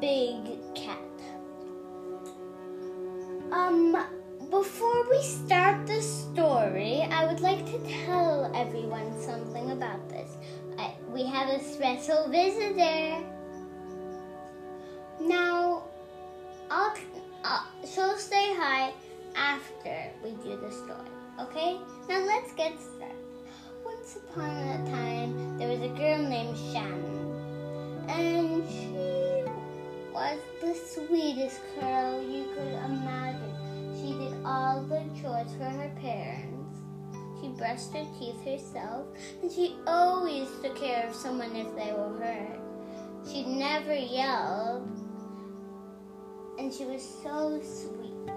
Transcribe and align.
big 0.00 0.58
cat. 0.74 0.98
Um, 3.50 3.96
before 4.50 5.10
we 5.10 5.22
start 5.22 5.86
the 5.86 6.00
story, 6.00 7.02
I 7.10 7.26
would 7.26 7.40
like 7.40 7.64
to 7.66 7.78
tell 8.04 8.50
everyone 8.54 9.20
something 9.20 9.70
about 9.70 10.08
this. 10.08 10.30
I, 10.78 10.94
we 11.12 11.24
have 11.24 11.48
a 11.48 11.62
special 11.62 12.28
visitor. 12.28 13.24
Now, 15.20 15.84
I'll, 16.70 16.94
uh, 17.44 17.64
she'll 17.84 18.16
say 18.16 18.54
hi 18.54 18.92
after 19.34 20.12
we 20.22 20.30
do 20.42 20.56
the 20.56 20.70
story, 20.70 21.10
okay? 21.40 21.78
Now 22.08 22.20
let's 22.24 22.52
get 22.52 22.78
started. 22.78 23.16
Once 23.84 24.16
upon 24.16 24.50
a 24.50 24.90
time, 24.90 25.58
there 25.58 25.68
was 25.68 25.80
a 25.80 25.88
girl 25.88 26.18
named 26.18 26.56
Shannon, 26.72 28.06
and 28.08 28.68
she 28.68 29.37
was 30.18 30.40
the 30.60 30.74
sweetest 30.74 31.60
girl 31.78 32.20
you 32.20 32.44
could 32.52 32.72
imagine. 32.72 33.54
She 33.94 34.18
did 34.18 34.34
all 34.44 34.82
the 34.82 34.98
chores 35.20 35.52
for 35.56 35.70
her 35.70 35.92
parents. 36.00 36.80
She 37.40 37.48
brushed 37.50 37.92
her 37.92 38.04
teeth 38.18 38.44
herself, 38.44 39.06
and 39.40 39.50
she 39.50 39.76
always 39.86 40.48
took 40.60 40.74
care 40.74 41.06
of 41.06 41.14
someone 41.14 41.54
if 41.54 41.72
they 41.76 41.92
were 41.92 42.18
hurt. 42.18 42.58
She 43.30 43.44
never 43.44 43.94
yelled, 43.94 44.88
and 46.58 46.74
she 46.74 46.84
was 46.84 47.02
so 47.22 47.60
sweet. 47.62 48.32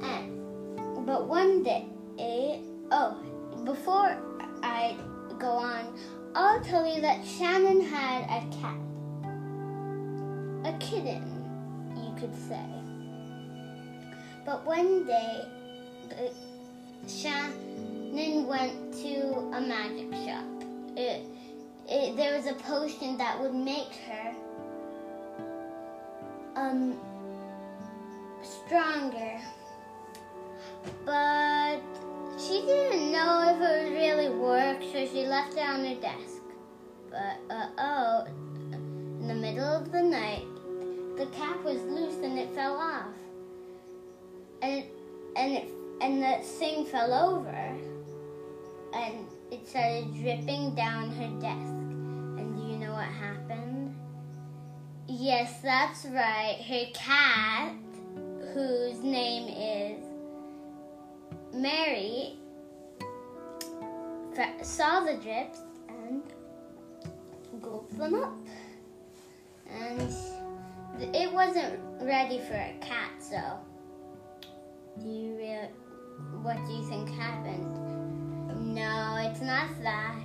And 0.00 1.06
but 1.06 1.28
one 1.28 1.62
day, 1.62 1.88
oh, 2.90 3.18
before 3.66 4.16
I 4.62 4.96
go 5.38 5.50
on, 5.50 5.94
I'll 6.34 6.62
tell 6.62 6.86
you 6.86 7.02
that 7.02 7.22
Shannon 7.26 7.82
had 7.82 8.22
a 8.22 8.40
cat, 8.62 8.78
a 10.64 10.72
kitten, 10.78 11.22
you 11.96 12.14
could 12.18 12.34
say. 12.34 12.66
But 14.44 14.64
one 14.64 15.06
day, 15.06 15.44
Shannon 17.06 18.46
went 18.46 18.92
to 19.02 19.50
a 19.52 19.60
magic 19.60 20.12
shop. 20.26 20.44
It, 20.96 21.22
it, 21.88 22.16
there 22.16 22.36
was 22.36 22.46
a 22.46 22.54
potion 22.54 23.16
that 23.18 23.40
would 23.40 23.54
make 23.54 23.94
her 24.08 24.34
um 26.56 26.98
stronger. 28.42 29.38
But 31.04 31.80
she 32.38 32.62
didn't 32.62 33.12
know 33.12 33.42
if 33.50 33.60
it 33.60 33.84
would 33.84 33.92
really 33.92 34.28
work, 34.28 34.82
so 34.92 35.06
she 35.06 35.26
left 35.26 35.54
it 35.54 35.60
on 35.60 35.84
her 35.84 35.94
desk. 36.00 36.42
But 37.10 37.54
uh 37.54 37.66
oh, 37.78 38.26
in 39.28 39.42
the 39.42 39.46
middle 39.46 39.64
of 39.64 39.92
the 39.92 40.00
night, 40.00 40.46
the 41.18 41.26
cap 41.26 41.62
was 41.62 41.82
loose 41.82 42.14
and 42.24 42.38
it 42.38 42.54
fell 42.54 42.76
off. 42.76 43.12
And 44.62 44.84
and 45.36 45.52
it 45.52 45.68
and 46.00 46.22
the 46.22 46.42
thing 46.42 46.86
fell 46.86 47.12
over 47.12 47.76
and 48.94 49.26
it 49.50 49.68
started 49.68 50.14
dripping 50.14 50.74
down 50.74 51.10
her 51.10 51.28
desk. 51.40 51.74
And 52.38 52.56
do 52.56 52.62
you 52.62 52.78
know 52.78 52.92
what 52.92 53.04
happened? 53.04 53.94
Yes, 55.06 55.60
that's 55.62 56.06
right. 56.06 56.58
Her 56.66 56.86
cat, 56.94 57.74
whose 58.54 59.02
name 59.02 59.48
is 59.48 60.04
Mary, 61.52 62.38
saw 64.62 65.00
the 65.00 65.16
drips 65.16 65.60
and 65.88 66.22
gulped 67.60 67.98
them 67.98 68.14
up. 68.14 68.32
And 69.70 70.12
it 71.14 71.32
wasn't 71.32 71.80
ready 72.00 72.38
for 72.40 72.54
a 72.54 72.74
cat, 72.80 73.12
so 73.20 73.58
do 74.98 75.06
you 75.06 75.36
really, 75.36 75.68
what 76.42 76.56
do 76.66 76.72
you 76.72 76.82
think 76.88 77.08
happened? 77.10 78.74
No, 78.74 79.16
it's 79.20 79.40
not 79.40 79.68
that. 79.82 80.22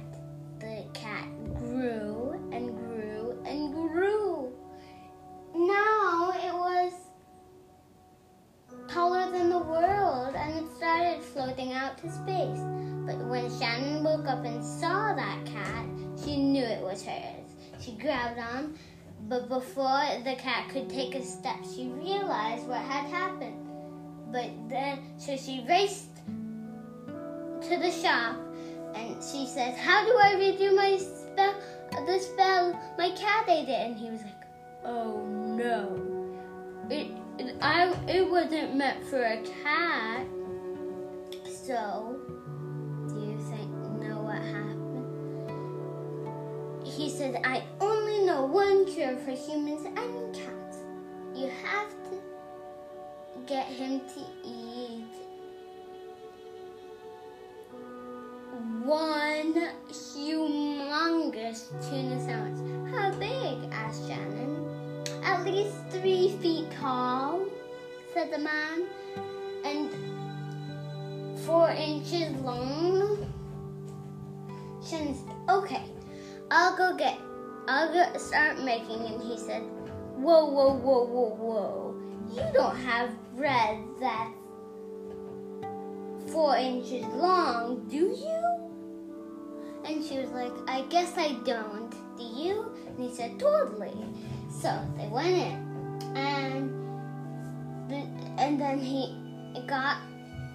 The 0.59 0.86
cat 0.94 1.28
grew 1.58 2.31
and 2.52 2.76
grew 2.76 3.38
and 3.46 3.74
grew. 3.74 4.52
Now 5.54 6.31
it 6.36 6.54
was 6.54 6.94
taller 8.88 9.30
than 9.31 9.50
the 9.50 9.60
world 9.60 10.36
and 10.36 10.66
it 10.66 10.75
started 10.78 11.22
floating 11.24 11.74
out 11.74 11.98
to 12.00 12.10
space. 12.10 12.62
But 13.06 13.18
when 13.28 13.50
Shannon 13.60 14.04
woke 14.04 14.28
up 14.28 14.46
and 14.46 14.64
saw 14.64 15.14
that 15.14 15.46
cat, 15.46 15.86
she 16.24 16.38
knew 16.38 16.64
it 16.64 16.81
was 16.81 17.04
hers. 17.04 17.56
She 17.80 17.92
grabbed 17.94 18.40
on, 18.40 18.78
but 19.29 19.47
before 19.47 20.03
the 20.23 20.35
cat 20.38 20.69
could 20.69 20.89
take 20.89 21.16
a 21.16 21.23
step, 21.23 21.57
she 21.75 21.88
realized 21.88 22.67
what 22.67 22.81
had 22.81 23.06
happened. 23.06 23.57
But 24.31 24.50
then, 24.67 25.00
so 25.17 25.38
she 25.38 25.66
raced 25.67 26.09
to 27.06 27.78
the 27.79 27.91
shop 27.91 28.38
and 28.95 29.16
she 29.23 29.45
says, 29.45 29.78
How 29.78 30.03
do 30.03 30.12
I 30.12 30.35
redo 30.35 30.75
my 30.75 30.97
spell? 30.97 31.56
The 32.06 32.19
spell 32.19 32.79
my 32.97 33.12
cat 33.12 33.45
ate 33.47 33.69
it. 33.69 33.88
And 33.88 33.95
he 33.95 34.09
was 34.09 34.22
like, 34.22 34.44
Oh 34.83 35.25
no. 35.28 36.00
It, 36.89 37.12
it, 37.39 37.56
I, 37.62 37.94
it 38.07 38.29
wasn't 38.29 38.75
meant 38.75 39.06
for 39.06 39.23
a 39.23 39.41
cat. 39.63 40.25
So, 41.45 42.19
do 43.07 43.16
you 43.16 43.38
think 43.50 43.69
know 44.01 44.22
what 44.22 44.41
happened? 44.41 44.83
He 46.85 47.09
said, 47.09 47.39
I 47.45 47.63
know 48.33 48.45
one 48.45 48.83
cure 48.85 49.16
for 49.17 49.31
humans 49.31 49.85
and 49.85 50.33
cats. 50.33 50.77
You 51.35 51.51
have 51.63 51.89
to 51.89 52.19
get 53.45 53.67
him 53.67 53.99
to 53.99 54.21
eat 54.44 55.13
one 58.83 59.53
humongous 59.89 61.69
tuna 61.88 62.19
sandwich. 62.19 62.91
How 62.91 63.11
big? 63.19 63.71
asked 63.71 64.07
Shannon. 64.07 65.03
At 65.23 65.45
least 65.45 65.75
three 65.91 66.35
feet 66.41 66.71
tall, 66.71 67.45
said 68.15 68.31
the 68.31 68.39
man, 68.39 68.88
and 69.63 69.91
four 71.41 71.69
inches 71.69 72.31
long. 72.41 73.31
Shannon 74.83 75.13
said, 75.13 75.35
okay, 75.50 75.83
I'll 76.50 76.75
go 76.75 76.95
get, 76.97 77.19
I'll 77.68 78.19
start 78.19 78.63
making. 78.63 79.06
And 79.06 79.22
he 79.22 79.38
said, 79.38 79.63
whoa, 80.16 80.46
whoa, 80.46 80.74
whoa, 80.74 81.06
whoa, 81.06 81.35
whoa. 81.35 81.96
You 82.31 82.44
don't 82.53 82.75
have 82.78 83.12
bread 83.35 83.79
that's 84.00 84.31
four 86.31 86.56
inches 86.57 87.06
long, 87.06 87.85
do 87.90 87.97
you? 87.97 88.69
And 89.85 90.03
she 90.03 90.18
was 90.18 90.29
like, 90.29 90.53
I 90.68 90.81
guess 90.84 91.13
I 91.18 91.34
don't. 91.46 91.91
Do 92.18 92.24
you? 92.24 92.72
And 92.88 93.09
he 93.09 93.13
said, 93.13 93.40
totally. 93.40 93.94
So 94.50 94.72
they 94.97 95.07
went 95.07 95.28
in, 95.28 96.16
and 96.16 96.72
and 98.40 98.59
then 98.59 98.80
he 98.80 99.16
got 99.68 99.97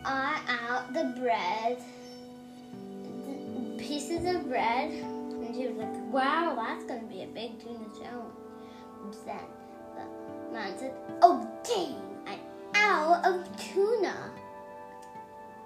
out 0.04 0.92
the 0.94 1.12
bread, 1.20 1.78
pieces 3.78 4.24
of 4.34 4.48
bread, 4.48 5.04
and 5.48 5.56
she 5.56 5.66
was 5.66 5.76
like, 5.78 6.12
wow, 6.12 6.54
that's 6.56 6.84
gonna 6.84 7.08
be 7.08 7.22
a 7.22 7.26
big 7.26 7.58
tuna 7.58 7.86
sandwich. 7.94 9.48
Then 9.96 10.06
the 10.46 10.52
man 10.52 10.76
said, 10.78 10.94
oh 11.22 11.48
dang, 11.64 11.96
I'm 12.26 12.38
out 12.74 13.24
of 13.24 13.56
tuna. 13.56 14.30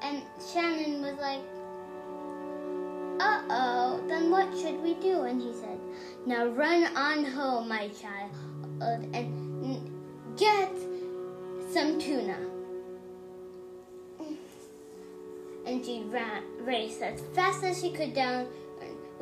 And 0.01 0.23
Shannon 0.53 1.03
was 1.03 1.19
like, 1.19 1.41
uh 3.21 3.43
oh, 3.51 4.05
then 4.07 4.31
what 4.31 4.57
should 4.57 4.81
we 4.83 4.95
do? 4.95 5.23
And 5.23 5.43
he 5.43 5.53
said, 5.53 5.81
now 6.27 6.47
run 6.47 6.85
on 6.97 7.25
home, 7.25 7.69
my 7.69 7.89
child, 7.89 8.31
and 9.13 9.91
get 10.37 10.71
some 11.73 11.99
tuna. 11.99 12.39
And 15.67 15.85
she 15.85 16.05
ran, 16.07 16.43
raced 16.61 17.03
as 17.03 17.21
fast 17.35 17.65
as 17.65 17.81
she 17.81 17.91
could 17.91 18.15
down, 18.15 18.47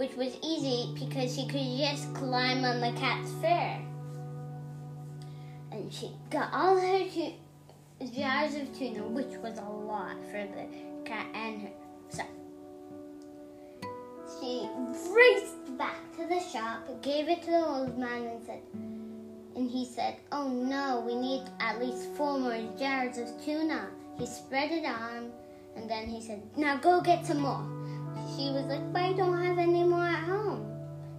which 0.00 0.16
was 0.16 0.34
easy 0.42 0.94
because 0.98 1.36
she 1.36 1.46
could 1.46 1.60
just 1.76 2.14
climb 2.14 2.64
on 2.64 2.80
the 2.80 2.90
cat's 2.98 3.30
fur. 3.32 3.76
And 5.70 5.92
she 5.92 6.12
got 6.30 6.48
all 6.54 6.80
her 6.80 7.04
tu- 7.06 7.34
jars 8.16 8.54
of 8.54 8.74
tuna, 8.74 9.06
which 9.08 9.36
was 9.42 9.58
a 9.58 9.62
lot 9.62 10.16
for 10.30 10.48
the 10.56 10.66
cat 11.04 11.26
and 11.34 11.60
her. 11.60 11.70
So 12.08 12.22
she 14.40 14.70
raced 15.14 15.76
back 15.76 16.00
to 16.16 16.26
the 16.26 16.40
shop, 16.40 16.88
gave 17.02 17.28
it 17.28 17.42
to 17.42 17.50
the 17.50 17.66
old 17.66 17.98
man, 17.98 18.24
and 18.24 18.42
said, 18.46 18.62
and 19.54 19.70
he 19.70 19.84
said, 19.84 20.16
"Oh 20.32 20.48
no, 20.48 21.04
we 21.06 21.14
need 21.14 21.42
at 21.60 21.78
least 21.78 22.08
four 22.16 22.38
more 22.38 22.56
jars 22.78 23.18
of 23.18 23.28
tuna." 23.44 23.90
He 24.18 24.24
spread 24.24 24.70
it 24.70 24.86
on, 24.86 25.30
and 25.76 25.90
then 25.90 26.08
he 26.08 26.22
said, 26.22 26.40
"Now 26.56 26.78
go 26.78 27.02
get 27.02 27.26
some 27.26 27.40
more." 27.40 27.79
She 28.40 28.50
was 28.52 28.64
like, 28.64 28.90
"But 28.90 29.02
I 29.02 29.12
don't 29.12 29.42
have 29.44 29.58
any 29.58 29.84
more 29.84 30.06
at 30.06 30.24
home." 30.24 30.64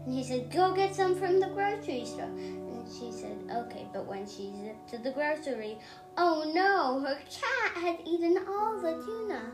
And 0.06 0.14
he 0.16 0.24
said, 0.24 0.50
"Go 0.50 0.74
get 0.74 0.96
some 0.96 1.14
from 1.16 1.40
the 1.40 1.50
grocery 1.50 2.04
store." 2.04 2.26
And 2.26 2.92
she 2.92 3.12
said, 3.12 3.38
okay, 3.56 3.86
but 3.94 4.08
when 4.08 4.26
she 4.26 4.52
zipped 4.64 4.90
to 4.90 4.98
the 4.98 5.12
grocery, 5.12 5.78
oh 6.18 6.52
no, 6.56 7.00
her 7.06 7.20
cat 7.30 7.78
had 7.84 7.98
eaten 8.08 8.40
all 8.50 8.82
the 8.82 8.94
tuna. 9.06 9.52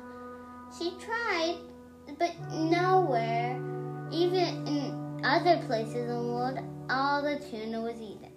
She 0.77 0.93
tried, 1.05 1.57
but 2.17 2.31
nowhere, 2.53 3.59
even 4.11 4.65
in 4.65 5.21
other 5.25 5.57
places 5.67 5.95
in 5.95 6.07
the 6.07 6.21
world, 6.21 6.59
all 6.89 7.21
the 7.21 7.37
tuna 7.51 7.81
was 7.81 7.99
eaten. 7.99 8.31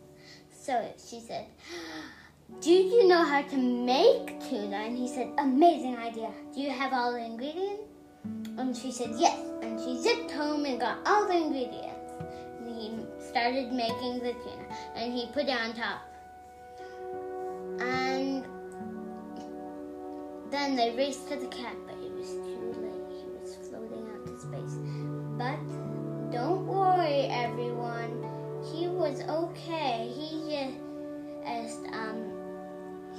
So 0.51 0.93
she 0.99 1.21
said, 1.21 1.47
do 2.61 2.73
you 2.73 3.07
know 3.07 3.25
how 3.25 3.43
to 3.43 3.57
make 3.57 4.41
tuna? 4.49 4.77
And 4.77 4.99
he 4.99 5.07
said, 5.07 5.33
amazing 5.39 5.97
idea. 5.97 6.33
Do 6.53 6.61
you 6.61 6.71
have 6.71 6.93
all 6.93 7.13
the 7.13 7.25
ingredients? 7.25 7.90
And 8.61 8.77
she 8.77 8.93
said, 8.93 9.13
yes. 9.17 9.39
And 9.63 9.81
she 9.81 9.97
zipped 9.97 10.31
home 10.31 10.67
and 10.67 10.79
got 10.79 10.99
all 11.07 11.27
the 11.27 11.35
ingredients 11.35 12.13
And 12.59 12.69
he 12.69 12.93
started 13.19 13.73
making 13.73 14.19
the 14.19 14.35
tuna 14.35 14.77
and 14.95 15.15
he 15.15 15.27
put 15.33 15.45
it 15.45 15.51
on 15.51 15.75
top. 15.75 16.03
And 17.81 18.45
then 20.51 20.77
they 20.77 20.95
raced 20.95 21.29
to 21.29 21.37
the 21.37 21.47
cat, 21.47 21.75
but 21.87 21.97
it 22.05 22.13
was 22.13 22.29
too 22.29 22.75
late. 22.83 23.19
He 23.19 23.27
was 23.41 23.57
floating 23.67 24.07
out 24.13 24.27
to 24.27 24.39
space. 24.39 24.77
But 25.39 25.59
don't 26.31 26.67
worry, 26.67 27.29
everyone. 27.31 28.29
He 28.75 28.89
was 28.89 29.23
okay. 29.23 30.13
He 30.15 30.31
just 31.71 31.87
um 31.95 32.33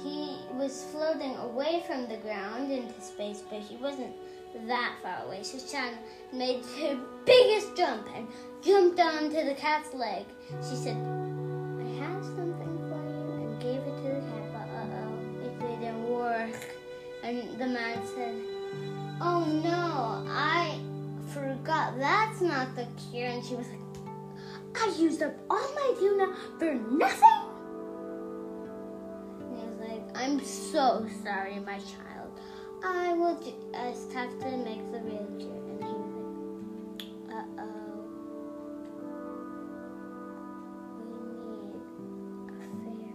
he 0.02 0.38
was 0.54 0.84
floating 0.92 1.36
away 1.36 1.82
from 1.86 2.08
the 2.08 2.16
ground 2.18 2.70
into 2.70 3.00
space, 3.00 3.42
but 3.48 3.60
he 3.60 3.76
wasn't 3.76 4.14
that 4.66 4.94
far 5.02 5.24
away. 5.26 5.42
So 5.42 5.58
Shan 5.58 5.94
made 6.32 6.64
her 6.80 6.96
biggest 7.24 7.76
jump 7.76 8.06
and 8.14 8.28
jumped 8.62 9.00
onto 9.00 9.44
the 9.44 9.54
cat's 9.54 9.92
leg. 9.94 10.24
She 10.68 10.76
said, 10.76 10.96
I 10.96 11.84
have 12.00 12.24
something 12.24 12.78
for 12.88 13.02
you, 13.08 13.48
and 13.48 13.60
gave 13.60 13.80
it 13.80 13.96
to 13.96 14.02
the 14.02 14.20
cat, 14.20 14.44
but 14.52 14.68
uh-oh, 14.68 15.12
it 15.44 15.54
didn't 15.80 16.04
work. 16.08 16.60
And 17.22 17.58
the 17.58 17.66
man 17.66 18.06
said, 18.14 18.34
oh 19.20 19.44
no, 19.44 20.24
I 20.28 20.78
forgot, 21.32 21.98
that's 21.98 22.40
not 22.40 22.74
the 22.74 22.86
cure. 23.10 23.28
And 23.28 23.44
she 23.44 23.54
was 23.54 23.66
like, 23.68 23.78
I 24.74 24.94
used 24.98 25.22
up 25.22 25.34
all 25.50 25.74
my 25.74 25.94
tuna 25.98 26.34
for 26.58 26.74
nothing? 26.74 27.40
And 29.40 29.58
he 29.58 29.64
was 29.66 29.78
like, 29.88 30.02
I'm 30.16 30.44
so 30.44 31.06
sorry, 31.22 31.60
my 31.60 31.78
child. 31.78 32.30
I 32.84 33.12
will 33.14 33.38
just 33.40 34.12
have 34.12 34.38
to 34.40 34.56
make 34.58 34.90
the 34.92 34.98
wheelchair. 34.98 35.56
And 35.68 35.84
he 35.84 35.94
was 35.94 36.14
like, 37.28 37.36
uh 37.36 37.44
oh. 37.60 38.04
We 40.98 41.04
need 41.56 41.74
a 42.48 42.62
fairy. 42.82 43.12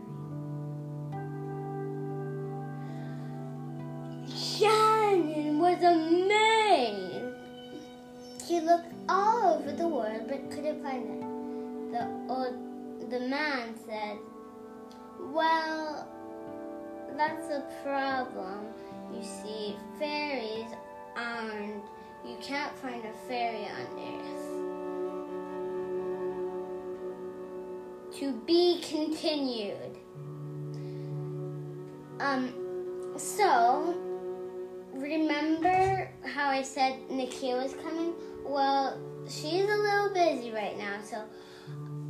Shannon 4.35 5.59
was 5.59 5.81
amazed. 5.83 7.35
He 8.47 8.61
looked 8.61 8.93
all 9.09 9.55
over 9.55 9.71
the 9.71 9.87
world 9.87 10.27
but 10.27 10.49
couldn't 10.51 10.81
find 10.81 11.09
it. 11.09 11.21
The 11.91 12.07
old, 12.33 13.09
the 13.09 13.19
man 13.21 13.75
said, 13.85 14.17
Well, 15.19 16.07
that's 17.17 17.49
a 17.49 17.63
problem. 17.83 18.67
You 19.13 19.23
see, 19.23 19.75
fairies 19.97 20.71
aren't, 21.15 21.83
you 22.25 22.37
can't 22.41 22.75
find 22.77 23.03
a 23.05 23.13
fairy 23.27 23.65
on 23.65 23.87
Earth. 23.97 24.37
To 28.19 28.31
be 28.45 28.81
continued. 28.81 29.97
Um, 32.19 33.13
so, 33.17 33.95
remember 34.93 36.09
how 36.25 36.49
I 36.49 36.61
said 36.61 36.99
Nakia 37.09 37.61
was 37.61 37.73
coming? 37.83 38.13
Well, 38.45 38.99
she's 39.27 39.63
a 39.63 39.77
little 39.77 40.09
busy 40.13 40.51
right 40.51 40.77
now, 40.77 40.99
so, 41.03 41.23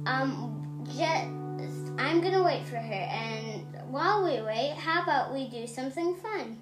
um, 0.05 0.83
just, 0.85 1.91
I'm 1.97 2.21
gonna 2.21 2.43
wait 2.43 2.65
for 2.65 2.77
her, 2.77 2.93
and 2.93 3.65
while 3.89 4.23
we 4.23 4.41
wait, 4.41 4.75
how 4.77 5.03
about 5.03 5.33
we 5.33 5.49
do 5.49 5.67
something 5.67 6.15
fun? 6.15 6.61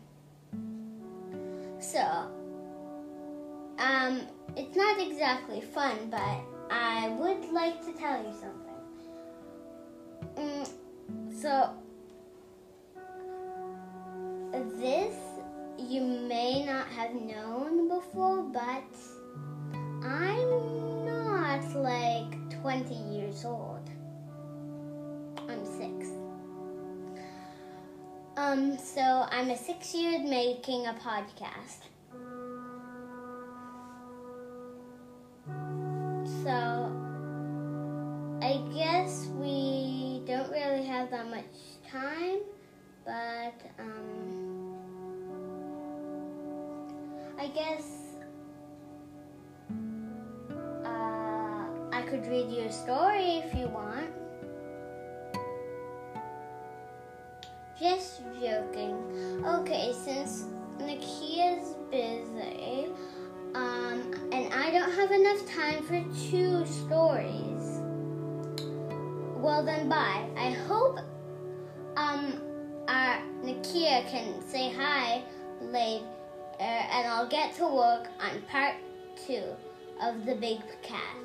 So, 1.92 2.02
um, 3.78 4.22
it's 4.56 4.76
not 4.76 5.00
exactly 5.00 5.62
fun, 5.62 6.10
but 6.10 6.40
I 6.72 7.10
would 7.10 7.52
like 7.52 7.86
to 7.86 7.94
tell 7.94 8.24
you 8.24 8.34
something. 8.34 8.82
Mm, 10.36 11.42
so, 11.42 11.70
this 14.80 15.16
you 15.78 16.02
may 16.02 16.66
not 16.66 16.88
have 16.88 17.14
known 17.14 17.88
before, 17.88 18.42
but 18.42 18.84
I'm 20.04 21.06
not 21.06 21.76
like 21.76 22.62
20 22.62 22.94
years 22.94 23.46
old. 23.46 23.90
Um, 28.45 28.77
so 28.77 29.01
I'm 29.31 29.50
a 29.50 29.57
six 29.57 29.95
year 29.95 30.19
old 30.19 30.30
making 30.30 30.86
a 30.86 30.94
podcast. 30.94 31.81
So 36.44 36.92
I 38.44 38.62
guess 38.71 39.25
we 39.39 40.21
don't 40.27 40.51
really 40.51 40.86
have 40.86 41.09
that 41.09 41.27
much 41.27 41.56
time, 41.89 42.38
but 43.03 43.56
um, 43.80 44.77
I 47.39 47.47
guess 47.47 48.15
uh, 50.86 51.65
I 51.92 52.01
could 52.07 52.27
read 52.27 52.51
you 52.51 52.65
a 52.65 52.71
story 52.71 53.39
if 53.39 53.56
you 53.56 53.68
want. 53.69 54.25
Just 57.85 58.21
joking. 58.42 58.97
Okay, 59.45 59.94
since 59.94 60.45
Nakia's 60.80 61.75
busy, 61.92 62.87
um, 63.54 64.11
and 64.31 64.51
I 64.51 64.71
don't 64.71 64.92
have 64.92 65.11
enough 65.11 65.45
time 65.45 65.83
for 65.83 66.04
two 66.31 66.65
stories. 66.65 67.80
Well 69.37 69.63
then, 69.63 69.87
bye. 69.87 70.27
I 70.35 70.49
hope 70.68 70.97
um, 71.95 72.42
our 72.87 73.21
Nakia 73.44 74.09
can 74.09 74.42
say 74.49 74.73
hi 74.73 75.23
later, 75.61 76.06
and 76.59 77.07
I'll 77.07 77.27
get 77.27 77.54
to 77.57 77.68
work 77.68 78.07
on 78.19 78.42
part 78.49 78.77
two 79.27 79.44
of 80.01 80.25
the 80.25 80.33
Big 80.33 80.59
Cat. 80.81 81.18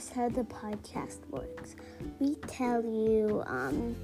Is 0.00 0.08
how 0.08 0.30
the 0.30 0.44
podcast 0.44 1.18
works. 1.30 1.76
We 2.20 2.34
tell 2.46 2.82
you 2.82 3.42
um, 3.46 3.94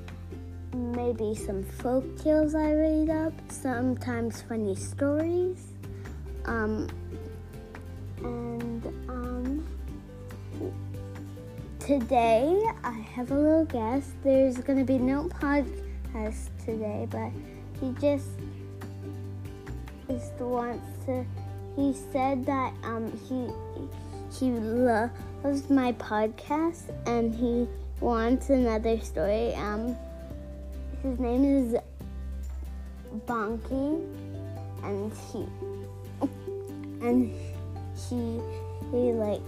maybe 0.74 1.34
some 1.34 1.62
folk 1.62 2.04
tales 2.22 2.54
I 2.54 2.72
read 2.72 3.08
up, 3.08 3.32
sometimes 3.48 4.42
funny 4.42 4.74
stories, 4.74 5.72
um, 6.44 6.88
and 8.18 8.86
um, 9.08 9.66
today 11.78 12.62
I 12.84 12.98
have 13.14 13.30
a 13.30 13.34
little 13.34 13.64
guest. 13.64 14.10
There's 14.22 14.58
going 14.58 14.78
to 14.78 14.84
be 14.84 14.98
no 14.98 15.30
podcast 15.40 16.50
today, 16.62 17.08
but 17.10 17.30
he 17.80 17.92
just 17.98 18.28
just 20.10 20.34
wants 20.40 21.06
to. 21.06 21.24
He 21.74 21.94
said 22.12 22.44
that 22.44 22.74
um, 22.82 23.12
he 23.28 23.48
he 24.33 24.50
loves 24.50 25.71
my 25.71 25.92
podcast 25.92 26.92
and 27.06 27.35
he 27.35 27.68
wants 28.00 28.50
another 28.50 29.00
story. 29.00 29.54
Um, 29.54 29.97
his 31.02 31.18
name 31.18 31.45
is 31.45 31.76
Bonky, 33.26 34.04
and 34.83 35.12
he 35.33 35.47
and 37.00 37.33
he 38.09 38.40
he 38.90 39.12
like 39.12 39.42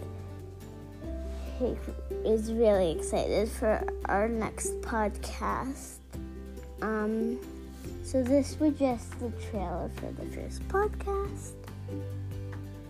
he 1.58 1.76
is 2.24 2.52
really 2.52 2.92
excited 2.92 3.48
for 3.48 3.84
our 4.06 4.28
next 4.28 4.80
podcast. 4.80 5.96
Um, 6.82 7.38
so 8.04 8.22
this 8.22 8.58
was 8.60 8.78
just 8.78 9.18
the 9.18 9.30
trailer 9.50 9.90
for 9.96 10.12
the 10.12 10.24
first 10.30 10.66
podcast. 10.68 11.52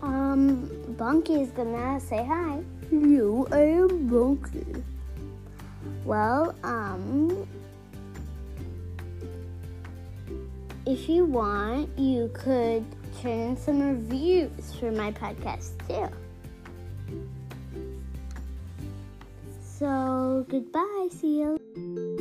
Um, 0.01 0.69
Bunky's 0.97 1.49
gonna 1.49 1.99
say 1.99 2.23
hi. 2.23 2.59
You 2.91 3.47
I 3.51 3.59
am 3.59 4.07
Bunky. 4.07 4.83
Well, 6.05 6.55
um, 6.63 7.47
if 10.85 11.09
you 11.09 11.25
want, 11.25 11.89
you 11.97 12.31
could 12.33 12.85
turn 13.21 13.31
in 13.31 13.57
some 13.57 13.81
reviews 13.81 14.73
for 14.79 14.91
my 14.91 15.11
podcast 15.11 15.71
too. 15.87 16.07
So, 19.61 20.45
goodbye. 20.49 21.09
See 21.11 21.39
you. 21.39 22.18